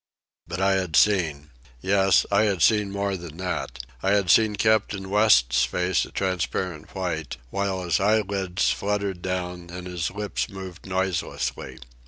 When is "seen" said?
0.95-1.51, 2.63-2.89, 4.31-4.55